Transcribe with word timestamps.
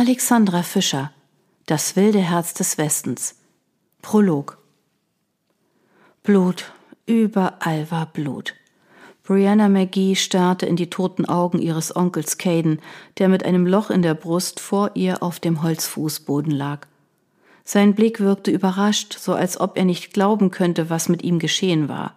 Alexandra 0.00 0.62
Fischer 0.62 1.10
Das 1.66 1.96
wilde 1.96 2.20
Herz 2.20 2.54
des 2.54 2.78
Westens 2.78 3.34
Prolog 4.00 4.58
Blut, 6.22 6.70
überall 7.06 7.90
war 7.90 8.06
Blut. 8.06 8.54
Brianna 9.24 9.68
McGee 9.68 10.14
starrte 10.14 10.66
in 10.66 10.76
die 10.76 10.88
toten 10.88 11.24
Augen 11.24 11.58
ihres 11.58 11.96
Onkels 11.96 12.38
Caden, 12.38 12.80
der 13.18 13.28
mit 13.28 13.44
einem 13.44 13.66
Loch 13.66 13.90
in 13.90 14.02
der 14.02 14.14
Brust 14.14 14.60
vor 14.60 14.92
ihr 14.94 15.20
auf 15.20 15.40
dem 15.40 15.64
Holzfußboden 15.64 16.52
lag. 16.52 16.86
Sein 17.64 17.96
Blick 17.96 18.20
wirkte 18.20 18.52
überrascht, 18.52 19.18
so 19.18 19.34
als 19.34 19.58
ob 19.58 19.76
er 19.76 19.84
nicht 19.84 20.12
glauben 20.12 20.52
könnte, 20.52 20.90
was 20.90 21.08
mit 21.08 21.24
ihm 21.24 21.40
geschehen 21.40 21.88
war. 21.88 22.14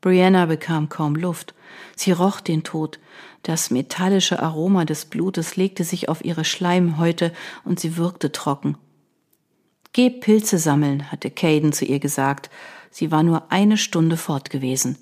Brianna 0.00 0.46
bekam 0.46 0.88
kaum 0.88 1.14
Luft. 1.14 1.54
Sie 1.96 2.12
roch 2.12 2.40
den 2.40 2.62
Tod. 2.62 2.98
Das 3.42 3.70
metallische 3.70 4.42
Aroma 4.42 4.84
des 4.84 5.04
Blutes 5.06 5.56
legte 5.56 5.84
sich 5.84 6.08
auf 6.08 6.24
ihre 6.24 6.44
Schleimhäute 6.44 7.32
und 7.64 7.80
sie 7.80 7.96
wirkte 7.96 8.32
trocken. 8.32 8.76
Geh 9.92 10.10
Pilze 10.10 10.58
sammeln, 10.58 11.10
hatte 11.10 11.30
Caden 11.30 11.72
zu 11.72 11.84
ihr 11.84 11.98
gesagt. 11.98 12.50
Sie 12.90 13.10
war 13.10 13.22
nur 13.22 13.50
eine 13.50 13.76
Stunde 13.76 14.16
fort 14.16 14.50
gewesen. 14.50 14.98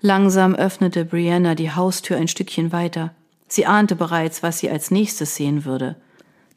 Langsam 0.00 0.54
öffnete 0.54 1.04
Brianna 1.04 1.54
die 1.54 1.70
Haustür 1.70 2.16
ein 2.16 2.28
Stückchen 2.28 2.72
weiter. 2.72 3.14
Sie 3.48 3.66
ahnte 3.66 3.94
bereits, 3.94 4.42
was 4.42 4.58
sie 4.58 4.70
als 4.70 4.90
nächstes 4.90 5.36
sehen 5.36 5.64
würde. 5.64 5.96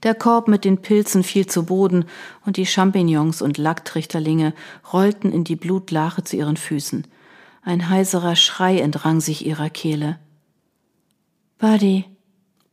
Der 0.03 0.15
Korb 0.15 0.47
mit 0.47 0.63
den 0.63 0.81
Pilzen 0.81 1.23
fiel 1.23 1.45
zu 1.45 1.65
Boden 1.65 2.05
und 2.45 2.55
die 2.55 2.65
Champignons 2.65 3.41
und 3.41 3.57
Lacktrichterlinge 3.57 4.53
rollten 4.93 5.31
in 5.31 5.43
die 5.43 5.57
Blutlache 5.57 6.23
zu 6.23 6.37
ihren 6.37 6.57
Füßen. 6.57 7.05
Ein 7.69 7.87
heiserer 7.87 8.35
Schrei 8.35 8.79
entrang 8.79 9.21
sich 9.21 9.45
ihrer 9.45 9.69
Kehle. 9.69 10.17
Buddy. 11.59 12.05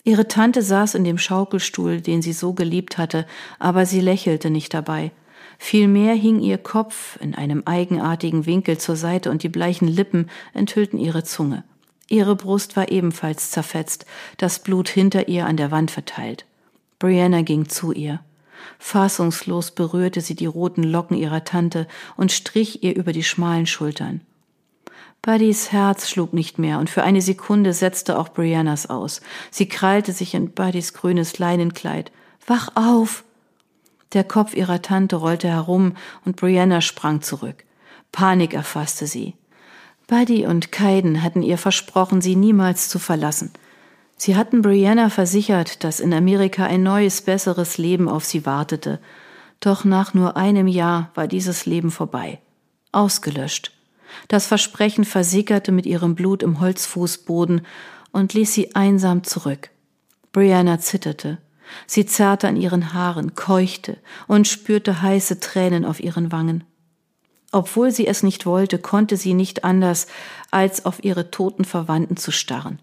Ihre 0.04 0.26
Tante 0.26 0.62
saß 0.62 0.94
in 0.94 1.04
dem 1.04 1.18
Schaukelstuhl, 1.18 2.00
den 2.00 2.22
sie 2.22 2.32
so 2.32 2.54
geliebt 2.54 2.96
hatte, 2.96 3.26
aber 3.58 3.84
sie 3.84 4.00
lächelte 4.00 4.48
nicht 4.48 4.72
dabei. 4.72 5.12
Vielmehr 5.58 6.14
hing 6.14 6.40
ihr 6.40 6.56
Kopf 6.56 7.18
in 7.20 7.34
einem 7.34 7.64
eigenartigen 7.66 8.46
Winkel 8.46 8.78
zur 8.78 8.96
Seite 8.96 9.30
und 9.30 9.42
die 9.42 9.50
bleichen 9.50 9.86
Lippen 9.86 10.30
enthüllten 10.54 10.98
ihre 10.98 11.24
Zunge. 11.24 11.62
Ihre 12.08 12.34
Brust 12.34 12.74
war 12.74 12.90
ebenfalls 12.90 13.50
zerfetzt, 13.50 14.06
das 14.38 14.60
Blut 14.60 14.88
hinter 14.88 15.28
ihr 15.28 15.44
an 15.44 15.58
der 15.58 15.70
Wand 15.70 15.90
verteilt. 15.90 16.46
Brianna 16.98 17.42
ging 17.42 17.68
zu 17.68 17.92
ihr. 17.92 18.20
Fassungslos 18.78 19.72
berührte 19.72 20.22
sie 20.22 20.36
die 20.36 20.46
roten 20.46 20.84
Locken 20.84 21.18
ihrer 21.18 21.44
Tante 21.44 21.86
und 22.16 22.32
strich 22.32 22.82
ihr 22.82 22.96
über 22.96 23.12
die 23.12 23.24
schmalen 23.24 23.66
Schultern. 23.66 24.22
Buddys 25.26 25.72
Herz 25.72 26.08
schlug 26.08 26.32
nicht 26.32 26.60
mehr 26.60 26.78
und 26.78 26.88
für 26.88 27.02
eine 27.02 27.20
Sekunde 27.20 27.72
setzte 27.72 28.16
auch 28.16 28.28
Briannas 28.28 28.88
aus. 28.88 29.20
Sie 29.50 29.68
krallte 29.68 30.12
sich 30.12 30.34
in 30.34 30.52
Buddys 30.52 30.94
grünes 30.94 31.40
Leinenkleid. 31.40 32.12
Wach 32.46 32.70
auf! 32.76 33.24
Der 34.12 34.22
Kopf 34.22 34.54
ihrer 34.54 34.82
Tante 34.82 35.16
rollte 35.16 35.48
herum 35.48 35.94
und 36.24 36.36
Brianna 36.36 36.80
sprang 36.80 37.22
zurück. 37.22 37.64
Panik 38.12 38.54
erfasste 38.54 39.08
sie. 39.08 39.34
Buddy 40.06 40.46
und 40.46 40.70
Kaiden 40.70 41.24
hatten 41.24 41.42
ihr 41.42 41.58
versprochen, 41.58 42.20
sie 42.20 42.36
niemals 42.36 42.88
zu 42.88 43.00
verlassen. 43.00 43.50
Sie 44.16 44.36
hatten 44.36 44.62
Brianna 44.62 45.10
versichert, 45.10 45.82
dass 45.82 45.98
in 45.98 46.14
Amerika 46.14 46.66
ein 46.66 46.84
neues, 46.84 47.20
besseres 47.20 47.78
Leben 47.78 48.08
auf 48.08 48.24
sie 48.24 48.46
wartete. 48.46 49.00
Doch 49.58 49.84
nach 49.84 50.14
nur 50.14 50.36
einem 50.36 50.68
Jahr 50.68 51.10
war 51.16 51.26
dieses 51.26 51.66
Leben 51.66 51.90
vorbei. 51.90 52.38
Ausgelöscht. 52.92 53.75
Das 54.28 54.46
Versprechen 54.46 55.04
versickerte 55.04 55.72
mit 55.72 55.86
ihrem 55.86 56.14
Blut 56.14 56.42
im 56.42 56.60
Holzfußboden 56.60 57.62
und 58.12 58.34
ließ 58.34 58.52
sie 58.52 58.74
einsam 58.74 59.24
zurück. 59.24 59.70
Brianna 60.32 60.78
zitterte. 60.78 61.38
Sie 61.86 62.06
zerrte 62.06 62.48
an 62.48 62.56
ihren 62.56 62.94
Haaren, 62.94 63.34
keuchte 63.34 63.98
und 64.26 64.46
spürte 64.46 65.02
heiße 65.02 65.40
Tränen 65.40 65.84
auf 65.84 66.00
ihren 66.00 66.30
Wangen. 66.32 66.64
Obwohl 67.52 67.90
sie 67.90 68.06
es 68.06 68.22
nicht 68.22 68.46
wollte, 68.46 68.78
konnte 68.78 69.16
sie 69.16 69.34
nicht 69.34 69.64
anders, 69.64 70.06
als 70.50 70.84
auf 70.84 71.02
ihre 71.04 71.30
toten 71.30 71.64
Verwandten 71.64 72.16
zu 72.16 72.30
starren. 72.30 72.80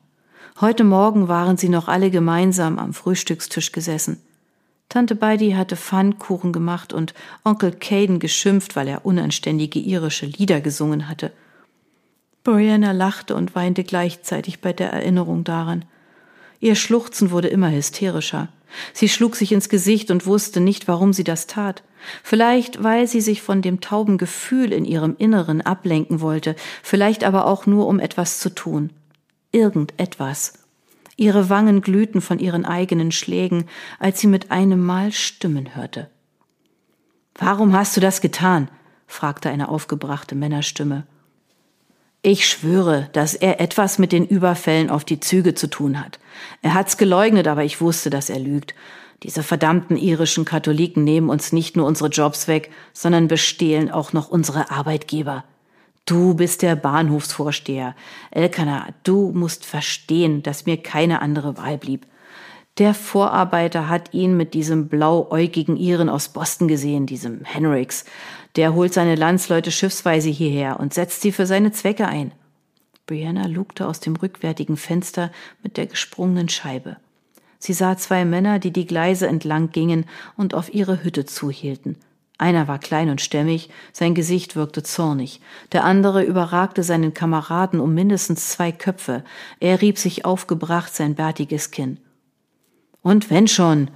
Heute 0.61 0.83
Morgen 0.83 1.27
waren 1.27 1.57
sie 1.57 1.69
noch 1.69 1.87
alle 1.87 2.11
gemeinsam 2.11 2.79
am 2.79 2.93
Frühstückstisch 2.93 3.71
gesessen. 3.71 4.21
Tante 4.89 5.15
Beidi 5.15 5.51
hatte 5.53 5.75
Pfannkuchen 5.75 6.53
gemacht 6.53 6.93
und 6.93 7.13
Onkel 7.43 7.71
Caden 7.71 8.19
geschimpft, 8.19 8.75
weil 8.75 8.87
er 8.87 9.05
unanständige 9.05 9.79
irische 9.79 10.27
Lieder 10.27 10.61
gesungen 10.61 11.09
hatte. 11.09 11.31
Brianna 12.43 12.91
lachte 12.91 13.35
und 13.35 13.55
weinte 13.55 13.83
gleichzeitig 13.83 14.59
bei 14.59 14.73
der 14.73 14.91
Erinnerung 14.91 15.43
daran. 15.43 15.85
Ihr 16.59 16.75
Schluchzen 16.75 17.31
wurde 17.31 17.47
immer 17.47 17.71
hysterischer. 17.71 18.49
Sie 18.93 19.09
schlug 19.09 19.35
sich 19.35 19.51
ins 19.51 19.69
Gesicht 19.69 20.11
und 20.11 20.25
wusste 20.25 20.59
nicht, 20.59 20.87
warum 20.87 21.13
sie 21.13 21.23
das 21.23 21.47
tat. 21.47 21.83
Vielleicht, 22.21 22.83
weil 22.83 23.07
sie 23.07 23.21
sich 23.21 23.41
von 23.41 23.61
dem 23.61 23.81
tauben 23.81 24.17
Gefühl 24.17 24.73
in 24.73 24.83
ihrem 24.83 25.15
Inneren 25.17 25.61
ablenken 25.61 26.21
wollte, 26.21 26.55
vielleicht 26.81 27.23
aber 27.23 27.45
auch 27.45 27.65
nur, 27.65 27.87
um 27.87 27.99
etwas 27.99 28.39
zu 28.39 28.49
tun. 28.49 28.89
Irgendetwas. 29.51 30.62
Ihre 31.15 31.49
Wangen 31.49 31.81
glühten 31.81 32.21
von 32.21 32.39
ihren 32.39 32.65
eigenen 32.65 33.11
Schlägen, 33.11 33.65
als 33.99 34.19
sie 34.19 34.27
mit 34.27 34.51
einem 34.51 34.83
Mal 34.83 35.11
Stimmen 35.11 35.75
hörte. 35.75 36.09
Warum 37.35 37.73
hast 37.73 37.95
du 37.95 38.01
das 38.01 38.21
getan? 38.21 38.69
fragte 39.07 39.49
eine 39.49 39.69
aufgebrachte 39.69 40.35
Männerstimme. 40.35 41.05
Ich 42.21 42.47
schwöre, 42.47 43.09
dass 43.11 43.33
er 43.33 43.59
etwas 43.59 43.99
mit 43.99 44.11
den 44.11 44.25
Überfällen 44.25 44.89
auf 44.89 45.03
die 45.03 45.19
Züge 45.19 45.55
zu 45.55 45.67
tun 45.67 45.99
hat. 45.99 46.19
Er 46.61 46.73
hat's 46.73 46.97
geleugnet, 46.97 47.47
aber 47.47 47.63
ich 47.63 47.81
wusste, 47.81 48.09
dass 48.09 48.29
er 48.29 48.39
lügt. 48.39 48.73
Diese 49.23 49.43
verdammten 49.43 49.97
irischen 49.97 50.45
Katholiken 50.45 51.03
nehmen 51.03 51.29
uns 51.29 51.51
nicht 51.51 51.75
nur 51.75 51.85
unsere 51.85 52.09
Jobs 52.09 52.47
weg, 52.47 52.71
sondern 52.93 53.27
bestehlen 53.27 53.91
auch 53.91 54.13
noch 54.13 54.29
unsere 54.29 54.71
Arbeitgeber. 54.71 55.43
Du 56.05 56.33
bist 56.33 56.61
der 56.61 56.75
Bahnhofsvorsteher. 56.75 57.95
Elkanah, 58.31 58.89
du 59.03 59.31
musst 59.31 59.65
verstehen, 59.65 60.43
dass 60.43 60.65
mir 60.65 60.77
keine 60.77 61.21
andere 61.21 61.55
Wahl 61.55 61.77
blieb. 61.77 62.05
Der 62.77 62.93
Vorarbeiter 62.93 63.87
hat 63.87 64.13
ihn 64.13 64.35
mit 64.35 64.53
diesem 64.53 64.89
blauäugigen 64.89 65.77
Iren 65.77 66.09
aus 66.09 66.29
Boston 66.29 66.67
gesehen, 66.67 67.05
diesem 67.05 67.45
Henricks. 67.45 68.03
Der 68.55 68.73
holt 68.73 68.93
seine 68.93 69.15
Landsleute 69.15 69.71
schiffsweise 69.71 70.29
hierher 70.29 70.79
und 70.79 70.93
setzt 70.93 71.21
sie 71.21 71.31
für 71.31 71.45
seine 71.45 71.71
Zwecke 71.71 72.07
ein. 72.07 72.31
Brianna 73.05 73.45
lugte 73.45 73.87
aus 73.87 73.99
dem 73.99 74.15
rückwärtigen 74.15 74.75
Fenster 74.75 75.31
mit 75.61 75.77
der 75.77 75.85
gesprungenen 75.85 76.49
Scheibe. 76.49 76.97
Sie 77.59 77.73
sah 77.73 77.95
zwei 77.97 78.25
Männer, 78.25 78.59
die 78.59 78.71
die 78.71 78.87
Gleise 78.87 79.27
entlang 79.27 79.71
gingen 79.71 80.05
und 80.35 80.53
auf 80.53 80.73
ihre 80.73 81.03
Hütte 81.03 81.25
zuhielten. 81.25 81.95
Einer 82.37 82.67
war 82.67 82.79
klein 82.79 83.09
und 83.09 83.21
stämmig, 83.21 83.69
sein 83.91 84.15
Gesicht 84.15 84.55
wirkte 84.55 84.83
zornig, 84.83 85.39
der 85.71 85.83
andere 85.83 86.23
überragte 86.23 86.83
seinen 86.83 87.13
Kameraden 87.13 87.79
um 87.79 87.93
mindestens 87.93 88.49
zwei 88.49 88.71
Köpfe, 88.71 89.23
er 89.59 89.81
rieb 89.81 89.97
sich 89.97 90.25
aufgebracht 90.25 90.93
sein 90.93 91.15
bärtiges 91.15 91.71
Kinn. 91.71 91.99
Und 93.01 93.29
wenn 93.29 93.47
schon. 93.47 93.91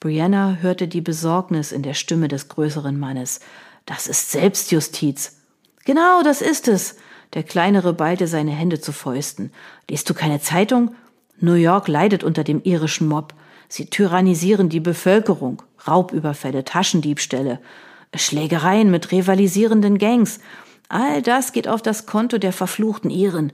Brianna 0.00 0.58
hörte 0.60 0.86
die 0.86 1.00
Besorgnis 1.00 1.72
in 1.72 1.82
der 1.82 1.94
Stimme 1.94 2.28
des 2.28 2.48
größeren 2.48 2.98
Mannes. 2.98 3.40
Das 3.84 4.06
ist 4.06 4.30
Selbstjustiz. 4.30 5.38
Genau, 5.84 6.22
das 6.22 6.40
ist 6.40 6.68
es. 6.68 6.96
Der 7.34 7.42
kleinere 7.42 7.92
ballte 7.92 8.26
seine 8.26 8.52
Hände 8.52 8.80
zu 8.80 8.92
Fäusten. 8.92 9.52
Liest 9.90 10.08
du 10.08 10.14
keine 10.14 10.40
Zeitung? 10.40 10.94
New 11.40 11.54
York 11.54 11.88
leidet 11.88 12.24
unter 12.24 12.44
dem 12.44 12.62
irischen 12.62 13.08
Mob. 13.08 13.34
Sie 13.68 13.86
tyrannisieren 13.86 14.68
die 14.68 14.80
Bevölkerung. 14.80 15.62
Raubüberfälle, 15.86 16.64
Taschendiebstähle, 16.64 17.60
Schlägereien 18.14 18.90
mit 18.90 19.12
rivalisierenden 19.12 19.98
Gangs. 19.98 20.40
All 20.88 21.22
das 21.22 21.52
geht 21.52 21.68
auf 21.68 21.82
das 21.82 22.06
Konto 22.06 22.38
der 22.38 22.52
verfluchten 22.52 23.10
Iren. 23.10 23.52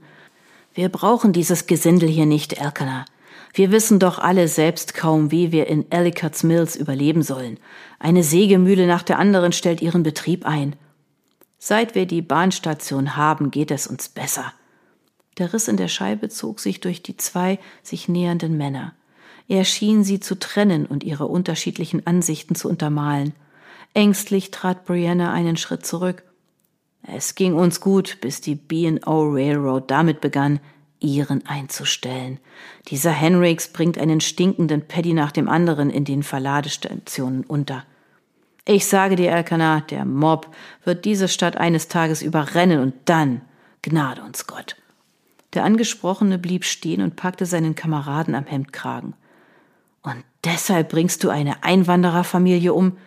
Wir 0.73 0.89
brauchen 0.89 1.33
dieses 1.33 1.67
Gesindel 1.67 2.09
hier 2.09 2.25
nicht, 2.25 2.53
Elkanah. 2.53 3.05
Wir 3.53 3.71
wissen 3.71 3.99
doch 3.99 4.19
alle 4.19 4.49
selbst 4.49 4.93
kaum, 4.93 5.31
wie 5.31 5.53
wir 5.53 5.67
in 5.67 5.89
Ellicotts 5.89 6.43
Mills 6.43 6.75
überleben 6.75 7.23
sollen. 7.23 7.57
Eine 7.99 8.23
Sägemühle 8.23 8.85
nach 8.85 9.03
der 9.03 9.17
anderen 9.17 9.53
stellt 9.53 9.81
ihren 9.81 10.03
Betrieb 10.03 10.45
ein. 10.45 10.75
Seit 11.57 11.95
wir 11.95 12.05
die 12.05 12.21
Bahnstation 12.21 13.15
haben, 13.15 13.51
geht 13.51 13.71
es 13.71 13.87
uns 13.87 14.09
besser. 14.09 14.53
Der 15.37 15.53
Riss 15.53 15.67
in 15.67 15.77
der 15.77 15.87
Scheibe 15.87 16.29
zog 16.29 16.59
sich 16.59 16.81
durch 16.81 17.01
die 17.01 17.17
zwei 17.17 17.59
sich 17.81 18.09
nähernden 18.09 18.57
Männer. 18.57 18.93
Er 19.47 19.63
schien 19.63 20.03
sie 20.03 20.19
zu 20.19 20.35
trennen 20.39 20.85
und 20.85 21.03
ihre 21.03 21.27
unterschiedlichen 21.27 22.05
Ansichten 22.07 22.55
zu 22.55 22.69
untermalen. 22.69 23.33
Ängstlich 23.93 24.51
trat 24.51 24.85
Brianna 24.85 25.31
einen 25.31 25.57
Schritt 25.57 25.85
zurück. 25.85 26.23
Es 27.03 27.35
ging 27.35 27.53
uns 27.53 27.81
gut, 27.81 28.17
bis 28.21 28.41
die 28.41 28.55
B&O 28.55 29.29
Railroad 29.29 29.91
damit 29.91 30.21
begann, 30.21 30.59
ihren 30.99 31.45
einzustellen. 31.45 32.39
Dieser 32.87 33.11
Henricks 33.11 33.67
bringt 33.67 33.97
einen 33.97 34.21
stinkenden 34.21 34.87
Paddy 34.87 35.13
nach 35.13 35.31
dem 35.31 35.47
anderen 35.47 35.89
in 35.91 36.03
den 36.03 36.23
Verladestationen 36.23 37.43
unter. 37.43 37.85
Ich 38.67 38.87
sage 38.87 39.15
dir, 39.15 39.31
Elkanah, 39.31 39.81
der 39.81 40.05
Mob 40.05 40.49
wird 40.83 41.05
diese 41.05 41.27
Stadt 41.27 41.55
eines 41.55 41.87
Tages 41.87 42.23
überrennen 42.23 42.79
und 42.79 42.95
dann 43.05 43.41
Gnade 43.83 44.23
uns 44.23 44.47
Gott. 44.47 44.75
Der 45.53 45.63
Angesprochene 45.63 46.39
blieb 46.39 46.65
stehen 46.65 47.03
und 47.03 47.15
packte 47.15 47.45
seinen 47.45 47.75
Kameraden 47.75 48.33
am 48.33 48.47
Hemdkragen. 48.47 49.13
Und 50.05 50.23
deshalb 50.43 50.89
bringst 50.89 51.23
du 51.23 51.29
eine 51.29 51.63
Einwandererfamilie 51.63 52.73
um? 52.73 52.97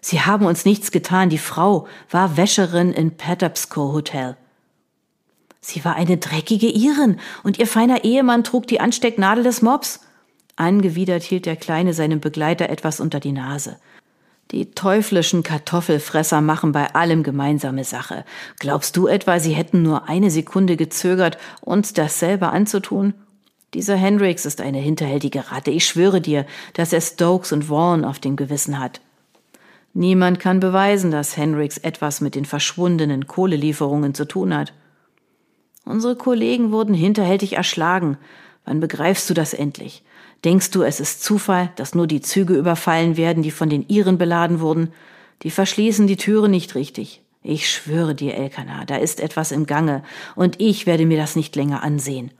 Sie 0.00 0.20
haben 0.20 0.44
uns 0.44 0.64
nichts 0.64 0.90
getan. 0.90 1.30
Die 1.30 1.38
Frau 1.38 1.86
war 2.10 2.36
Wäscherin 2.36 2.92
in 2.92 3.16
Patapsco 3.16 3.92
Hotel. 3.92 4.36
Sie 5.60 5.84
war 5.84 5.94
eine 5.94 6.16
dreckige 6.16 6.68
Irin 6.68 7.18
und 7.42 7.58
ihr 7.58 7.66
feiner 7.66 8.04
Ehemann 8.04 8.44
trug 8.44 8.66
die 8.66 8.80
Anstecknadel 8.80 9.44
des 9.44 9.62
Mobs. 9.62 10.00
Angewidert 10.56 11.22
hielt 11.22 11.46
der 11.46 11.56
Kleine 11.56 11.94
seinem 11.94 12.20
Begleiter 12.20 12.68
etwas 12.68 13.00
unter 13.00 13.20
die 13.20 13.32
Nase. 13.32 13.78
Die 14.50 14.70
teuflischen 14.70 15.42
Kartoffelfresser 15.42 16.40
machen 16.40 16.72
bei 16.72 16.94
allem 16.94 17.22
gemeinsame 17.22 17.84
Sache. 17.84 18.24
Glaubst 18.58 18.96
du 18.96 19.06
etwa, 19.06 19.38
sie 19.38 19.52
hätten 19.52 19.82
nur 19.82 20.08
eine 20.08 20.30
Sekunde 20.30 20.76
gezögert, 20.76 21.38
uns 21.60 21.92
dasselbe 21.92 22.48
anzutun? 22.48 23.14
Dieser 23.74 23.96
Hendricks 23.96 24.46
ist 24.46 24.60
eine 24.60 24.78
hinterhältige 24.78 25.50
Ratte. 25.50 25.70
Ich 25.70 25.86
schwöre 25.86 26.20
dir, 26.20 26.46
dass 26.72 26.92
er 26.92 27.02
Stokes 27.02 27.52
und 27.52 27.68
Vaughan 27.68 28.04
auf 28.04 28.18
dem 28.18 28.36
Gewissen 28.36 28.78
hat. 28.78 29.00
Niemand 29.92 30.40
kann 30.40 30.60
beweisen, 30.60 31.10
dass 31.10 31.36
Hendricks 31.36 31.76
etwas 31.76 32.20
mit 32.20 32.34
den 32.34 32.44
verschwundenen 32.44 33.26
Kohlelieferungen 33.26 34.14
zu 34.14 34.26
tun 34.26 34.54
hat. 34.54 34.72
Unsere 35.84 36.16
Kollegen 36.16 36.72
wurden 36.72 36.94
hinterhältig 36.94 37.54
erschlagen. 37.54 38.16
Wann 38.64 38.80
begreifst 38.80 39.28
du 39.28 39.34
das 39.34 39.54
endlich? 39.54 40.02
Denkst 40.44 40.70
du, 40.70 40.82
es 40.82 41.00
ist 41.00 41.22
Zufall, 41.22 41.70
dass 41.76 41.94
nur 41.94 42.06
die 42.06 42.20
Züge 42.20 42.54
überfallen 42.54 43.16
werden, 43.16 43.42
die 43.42 43.50
von 43.50 43.68
den 43.68 43.86
Iren 43.88 44.18
beladen 44.18 44.60
wurden? 44.60 44.92
Die 45.42 45.50
verschließen 45.50 46.06
die 46.06 46.16
Türe 46.16 46.48
nicht 46.48 46.74
richtig. 46.74 47.22
Ich 47.42 47.70
schwöre 47.70 48.14
dir, 48.14 48.34
Elkanah, 48.34 48.84
da 48.84 48.96
ist 48.96 49.20
etwas 49.20 49.52
im 49.52 49.66
Gange, 49.66 50.02
und 50.36 50.60
ich 50.60 50.86
werde 50.86 51.06
mir 51.06 51.16
das 51.16 51.36
nicht 51.36 51.56
länger 51.56 51.82
ansehen. 51.82 52.30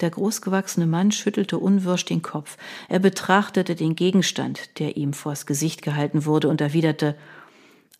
Der 0.00 0.10
großgewachsene 0.10 0.86
Mann 0.86 1.12
schüttelte 1.12 1.58
unwirsch 1.58 2.04
den 2.04 2.22
Kopf. 2.22 2.56
Er 2.88 2.98
betrachtete 2.98 3.76
den 3.76 3.94
Gegenstand, 3.94 4.78
der 4.78 4.96
ihm 4.96 5.12
vors 5.12 5.46
Gesicht 5.46 5.82
gehalten 5.82 6.24
wurde, 6.24 6.48
und 6.48 6.60
erwiderte 6.60 7.16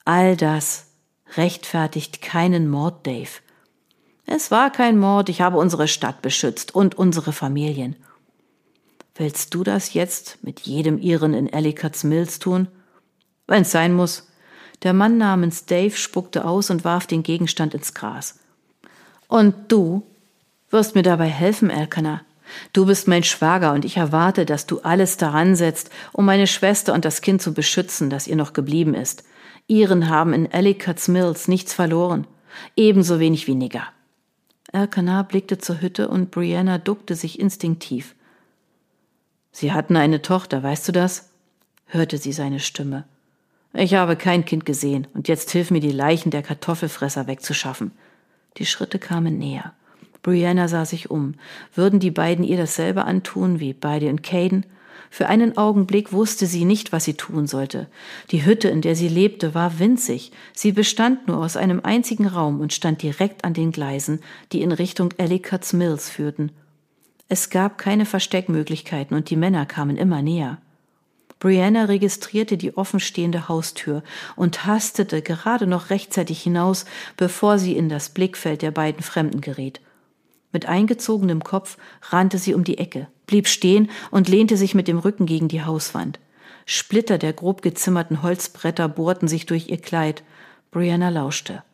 All 0.05 0.37
das 0.37 0.87
rechtfertigt 1.37 2.20
keinen 2.20 2.69
Mord, 2.69 3.06
Dave. 3.06 3.31
Es 4.26 4.50
war 4.50 4.70
kein 4.70 4.99
Mord, 4.99 5.29
ich 5.29 5.41
habe 5.41 5.58
unsere 5.58 5.88
Stadt 5.88 6.20
beschützt 6.23 6.75
und 6.75 6.96
unsere 6.96 7.32
Familien. 7.32 7.96
Willst 9.14 9.55
du 9.55 9.62
das 9.62 9.94
jetzt 9.94 10.38
mit 10.43 10.61
jedem 10.61 10.99
Iren 10.99 11.35
in 11.35 11.52
Ellicotts 11.52 12.02
Mills 12.05 12.38
tun? 12.38 12.69
Wenn's 13.46 13.70
sein 13.70 13.93
muss. 13.93 14.29
Der 14.82 14.93
Mann 14.93 15.19
namens 15.19 15.67
Dave 15.67 15.96
spuckte 15.96 16.44
aus 16.44 16.70
und 16.70 16.85
warf 16.85 17.06
den 17.06 17.23
Gegenstand 17.23 17.75
ins 17.75 17.94
Gras. 17.94 18.41
Und 19.29 19.55
du 19.70 20.02
wirst 20.75 20.94
mir 20.94 21.03
dabei 21.03 21.29
helfen, 21.29 21.71
Elkanah. 21.71 22.21
Du 22.75 22.85
bist 22.85 23.09
mein 23.09 23.23
Schwager 23.23 23.73
und 23.73 23.87
ich 23.87 23.97
erwarte, 23.97 24.44
dass 24.44 24.67
du 24.67 24.81
alles 24.81 25.17
daran 25.17 25.56
setzt, 25.56 25.91
um 26.12 26.26
meine 26.26 26.47
Schwester 26.47 26.93
und 26.93 27.06
das 27.06 27.23
Kind 27.23 27.41
zu 27.41 27.55
beschützen, 27.55 28.11
das 28.11 28.26
ihr 28.26 28.37
noch 28.37 28.53
geblieben 28.53 28.94
ist. 28.94 29.25
Iren 29.67 30.11
haben 30.11 30.35
in 30.35 30.50
Ellicotts 30.50 31.09
Mills 31.09 31.49
nichts 31.49 31.73
verloren. 31.73 32.26
Ebenso 32.76 33.19
wenig 33.19 33.47
wie 33.47 33.55
Nigger. 33.55 33.85
Elkanah 34.73 35.23
blickte 35.23 35.59
zur 35.59 35.81
Hütte 35.81 36.09
und 36.09 36.31
Brianna 36.31 36.79
duckte 36.79 37.15
sich 37.15 37.41
instinktiv. 37.41 38.15
Sie 39.53 39.73
hatten 39.73 39.97
eine 39.97 40.20
Tochter, 40.20 40.62
weißt 40.62 40.88
du 40.88 40.93
das? 40.93 41.31
hörte 41.87 42.19
sie 42.19 42.32
seine 42.32 42.59
Stimme. 42.59 43.05
Ich 43.73 43.94
habe 43.94 44.17
kein 44.17 44.44
Kind 44.44 44.67
gesehen, 44.67 45.06
und 45.15 45.29
jetzt 45.29 45.50
hilf 45.53 45.70
mir, 45.70 45.81
die 45.81 45.93
Leichen 45.93 46.31
der 46.31 46.43
Kartoffelfresser 46.43 47.29
wegzuschaffen. 47.29 47.93
Die 48.56 48.67
Schritte 48.67 48.99
kamen 48.99 49.38
näher. 49.38 49.73
Brianna 50.25 50.69
sah 50.69 50.87
sich 50.87 51.11
um. 51.11 51.35
Würden 51.75 52.00
die 52.00 52.11
beiden 52.11 52.44
ihr 52.44 52.56
dasselbe 52.56 53.05
antun 53.05 53.61
wie 53.61 53.75
Beide 53.75 54.09
und 54.09 54.25
Caden? 54.25 54.67
Für 55.11 55.29
einen 55.29 55.56
Augenblick 55.56 56.12
wusste 56.12 56.47
sie 56.47 56.65
nicht, 56.65 56.91
was 56.91 57.05
sie 57.05 57.15
tun 57.15 57.47
sollte. 57.47 57.87
Die 58.32 58.44
Hütte, 58.44 58.69
in 58.69 58.81
der 58.81 58.97
sie 58.97 59.06
lebte, 59.06 59.55
war 59.55 59.79
winzig. 59.79 60.32
Sie 60.53 60.73
bestand 60.73 61.29
nur 61.29 61.37
aus 61.37 61.56
einem 61.56 61.81
einzigen 61.85 62.26
Raum 62.26 62.61
und 62.61 62.73
stand 62.73 63.03
direkt 63.03 63.44
an 63.44 63.55
den 63.55 63.71
Gleisen, 63.71 64.21
die 64.50 64.62
in 64.62 64.73
Richtung 64.73 65.11
Ellicott's 65.19 65.73
Mills 65.73 66.11
führten. 66.11 66.50
Es 67.29 67.50
gab 67.50 67.79
keine 67.79 68.06
Versteckmöglichkeiten 68.06 69.17
und 69.17 69.31
die 69.31 69.37
Männer 69.37 69.67
kamen 69.67 69.97
immer 69.97 70.23
näher. 70.23 70.59
Brianna 71.38 71.85
registrierte 71.85 72.56
die 72.56 72.77
offenstehende 72.77 73.49
Haustür 73.49 74.03
und 74.37 74.65
hastete 74.65 75.20
gerade 75.20 75.67
noch 75.67 75.91
rechtzeitig 75.91 76.43
hinaus, 76.43 76.87
bevor 77.19 77.59
sie 77.59 77.77
in 77.77 77.91
das 77.91 78.09
Blickfeld 78.09 78.62
der 78.62 78.70
beiden 78.70 79.03
Fremden 79.03 79.43
geriet. 79.43 79.81
Mit 80.55 80.67
eingezogenem 80.67 81.43
Kopf 81.43 81.77
rannte 82.01 82.39
sie 82.39 82.55
um 82.55 82.62
die 82.62 82.79
Ecke, 82.79 83.09
blieb 83.27 83.49
stehen 83.49 83.91
und 84.12 84.29
lehnte 84.29 84.56
sich 84.56 84.77
mit 84.77 84.87
dem 84.87 84.99
Rücken 84.99 85.27
gegen 85.27 85.49
die 85.49 85.65
Hauswand. 85.65 86.21
Splitter 86.65 87.19
der 87.19 87.33
grob 87.33 87.61
gezimmerten 87.61 88.23
Holzbretter 88.23 88.89
bohrten 88.89 89.27
sich 89.27 89.47
durch 89.47 89.69
ihr 89.69 89.79
Kleid. 89.79 90.23
Brianna 90.71 91.09
lauschte. 91.09 91.65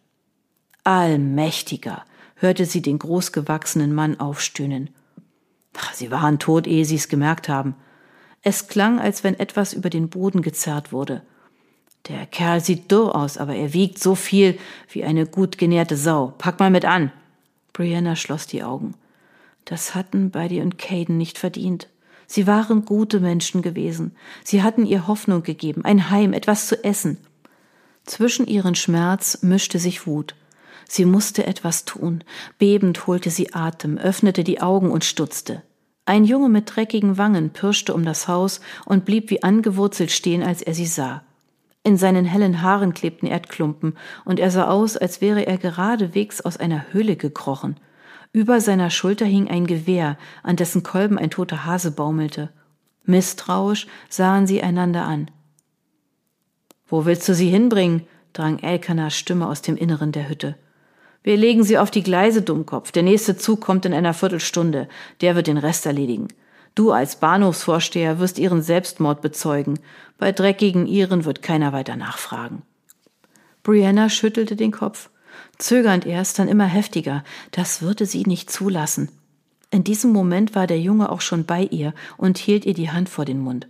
Allmächtiger, 0.82 2.04
hörte 2.36 2.64
sie 2.64 2.80
den 2.80 2.98
großgewachsenen 2.98 3.94
Mann 3.94 4.18
aufstöhnen. 4.18 4.88
Sie 5.92 6.10
waren 6.10 6.38
tot, 6.38 6.66
ehe 6.66 6.86
sie 6.86 6.96
es 6.96 7.08
gemerkt 7.08 7.50
haben. 7.50 7.74
Es 8.40 8.66
klang, 8.66 8.98
als 8.98 9.22
wenn 9.22 9.38
etwas 9.38 9.74
über 9.74 9.90
den 9.90 10.08
Boden 10.08 10.40
gezerrt 10.40 10.90
wurde. 10.90 11.20
Der 12.08 12.24
Kerl 12.24 12.62
sieht 12.62 12.90
dürr 12.90 13.14
aus, 13.14 13.36
aber 13.36 13.54
er 13.54 13.74
wiegt 13.74 13.98
so 13.98 14.14
viel 14.14 14.58
wie 14.88 15.04
eine 15.04 15.26
gut 15.26 15.58
genährte 15.58 15.98
Sau. 15.98 16.32
Pack 16.38 16.58
mal 16.58 16.70
mit 16.70 16.86
an. 16.86 17.12
Brianna 17.72 18.16
schloss 18.16 18.46
die 18.46 18.62
Augen. 18.62 18.94
Das 19.64 19.94
hatten 19.94 20.30
Buddy 20.30 20.60
und 20.60 20.78
Caden 20.78 21.16
nicht 21.16 21.38
verdient. 21.38 21.88
Sie 22.26 22.46
waren 22.46 22.84
gute 22.84 23.20
Menschen 23.20 23.62
gewesen. 23.62 24.14
Sie 24.44 24.62
hatten 24.62 24.86
ihr 24.86 25.06
Hoffnung 25.06 25.42
gegeben, 25.42 25.84
ein 25.84 26.10
Heim, 26.10 26.32
etwas 26.32 26.66
zu 26.66 26.82
essen. 26.84 27.18
Zwischen 28.04 28.46
ihren 28.46 28.74
Schmerz 28.74 29.42
mischte 29.42 29.78
sich 29.78 30.06
Wut. 30.06 30.34
Sie 30.88 31.04
musste 31.04 31.46
etwas 31.46 31.84
tun. 31.84 32.24
Bebend 32.58 33.06
holte 33.06 33.30
sie 33.30 33.52
Atem, 33.52 33.98
öffnete 33.98 34.42
die 34.42 34.60
Augen 34.60 34.90
und 34.90 35.04
stutzte. 35.04 35.62
Ein 36.06 36.24
Junge 36.24 36.48
mit 36.48 36.74
dreckigen 36.74 37.18
Wangen 37.18 37.50
pirschte 37.50 37.94
um 37.94 38.04
das 38.04 38.26
Haus 38.26 38.60
und 38.84 39.04
blieb 39.04 39.30
wie 39.30 39.44
angewurzelt 39.44 40.10
stehen, 40.10 40.42
als 40.42 40.62
er 40.62 40.74
sie 40.74 40.86
sah. 40.86 41.22
In 41.82 41.96
seinen 41.96 42.26
hellen 42.26 42.60
Haaren 42.60 42.92
klebten 42.92 43.26
Erdklumpen, 43.26 43.96
und 44.24 44.38
er 44.38 44.50
sah 44.50 44.68
aus, 44.68 44.96
als 44.96 45.20
wäre 45.20 45.46
er 45.46 45.56
geradewegs 45.56 46.40
aus 46.42 46.58
einer 46.58 46.92
Höhle 46.92 47.16
gekrochen. 47.16 47.80
Über 48.32 48.60
seiner 48.60 48.90
Schulter 48.90 49.24
hing 49.24 49.48
ein 49.48 49.66
Gewehr, 49.66 50.18
an 50.42 50.56
dessen 50.56 50.82
Kolben 50.82 51.18
ein 51.18 51.30
toter 51.30 51.64
Hase 51.64 51.90
baumelte. 51.90 52.50
Misstrauisch 53.04 53.86
sahen 54.08 54.46
sie 54.46 54.62
einander 54.62 55.04
an. 55.04 55.30
Wo 56.86 57.06
willst 57.06 57.28
du 57.28 57.34
sie 57.34 57.48
hinbringen? 57.48 58.06
drang 58.32 58.58
Elkanas 58.58 59.16
Stimme 59.16 59.48
aus 59.48 59.62
dem 59.62 59.76
Inneren 59.76 60.12
der 60.12 60.28
Hütte. 60.28 60.56
Wir 61.22 61.36
legen 61.36 61.64
sie 61.64 61.78
auf 61.78 61.90
die 61.90 62.02
Gleise, 62.02 62.42
Dummkopf. 62.42 62.92
Der 62.92 63.02
nächste 63.02 63.36
Zug 63.36 63.60
kommt 63.60 63.84
in 63.84 63.92
einer 63.92 64.14
Viertelstunde. 64.14 64.88
Der 65.20 65.34
wird 65.34 65.48
den 65.48 65.58
Rest 65.58 65.84
erledigen. 65.86 66.28
Du 66.74 66.92
als 66.92 67.16
Bahnhofsvorsteher 67.16 68.18
wirst 68.18 68.38
ihren 68.38 68.62
Selbstmord 68.62 69.22
bezeugen. 69.22 69.78
Bei 70.18 70.32
dreckigen 70.32 70.86
Iren 70.86 71.24
wird 71.24 71.42
keiner 71.42 71.72
weiter 71.72 71.96
nachfragen. 71.96 72.62
Brianna 73.62 74.08
schüttelte 74.08 74.56
den 74.56 74.70
Kopf. 74.70 75.10
Zögernd 75.58 76.06
erst, 76.06 76.38
dann 76.38 76.48
immer 76.48 76.64
heftiger. 76.66 77.24
Das 77.50 77.82
würde 77.82 78.06
sie 78.06 78.22
nicht 78.22 78.50
zulassen. 78.50 79.10
In 79.70 79.84
diesem 79.84 80.12
Moment 80.12 80.54
war 80.54 80.66
der 80.66 80.80
Junge 80.80 81.10
auch 81.10 81.20
schon 81.20 81.44
bei 81.44 81.62
ihr 81.62 81.94
und 82.16 82.38
hielt 82.38 82.64
ihr 82.64 82.74
die 82.74 82.90
Hand 82.90 83.08
vor 83.08 83.24
den 83.24 83.40
Mund. 83.40 83.68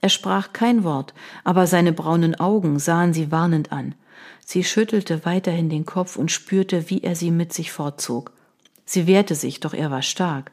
Er 0.00 0.08
sprach 0.08 0.52
kein 0.52 0.84
Wort, 0.84 1.14
aber 1.44 1.66
seine 1.66 1.92
braunen 1.92 2.34
Augen 2.34 2.78
sahen 2.78 3.12
sie 3.12 3.30
warnend 3.30 3.72
an. 3.72 3.94
Sie 4.44 4.64
schüttelte 4.64 5.24
weiterhin 5.24 5.68
den 5.68 5.86
Kopf 5.86 6.16
und 6.16 6.30
spürte, 6.30 6.90
wie 6.90 7.02
er 7.02 7.16
sie 7.16 7.30
mit 7.30 7.52
sich 7.52 7.72
fortzog. 7.72 8.32
Sie 8.84 9.06
wehrte 9.06 9.34
sich, 9.34 9.60
doch 9.60 9.74
er 9.74 9.90
war 9.90 10.02
stark. 10.02 10.52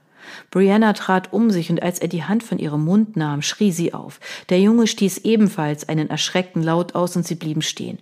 Brianna 0.51 0.93
trat 0.93 1.33
um 1.33 1.51
sich, 1.51 1.69
und 1.69 1.81
als 1.81 1.99
er 1.99 2.07
die 2.07 2.23
Hand 2.23 2.43
von 2.43 2.59
ihrem 2.59 2.83
Mund 2.83 3.15
nahm, 3.15 3.41
schrie 3.41 3.71
sie 3.71 3.93
auf. 3.93 4.19
Der 4.49 4.59
Junge 4.59 4.87
stieß 4.87 5.19
ebenfalls 5.19 5.87
einen 5.89 6.09
erschreckten 6.09 6.63
Laut 6.63 6.95
aus, 6.95 7.15
und 7.15 7.25
sie 7.25 7.35
blieben 7.35 7.61
stehen. 7.61 7.99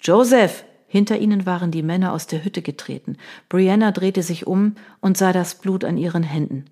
Joseph! 0.00 0.64
Hinter 0.86 1.18
ihnen 1.18 1.44
waren 1.44 1.72
die 1.72 1.82
Männer 1.82 2.12
aus 2.12 2.28
der 2.28 2.44
Hütte 2.44 2.62
getreten. 2.62 3.16
Brianna 3.48 3.90
drehte 3.90 4.22
sich 4.22 4.46
um 4.46 4.76
und 5.00 5.16
sah 5.16 5.32
das 5.32 5.56
Blut 5.56 5.84
an 5.84 5.96
ihren 5.96 6.22
Händen. 6.22 6.66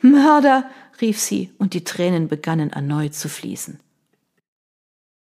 Mörder! 0.00 0.68
rief 1.00 1.20
sie, 1.20 1.52
und 1.58 1.72
die 1.72 1.84
Tränen 1.84 2.28
begannen 2.28 2.70
erneut 2.70 3.14
zu 3.14 3.28
fließen. 3.28 3.78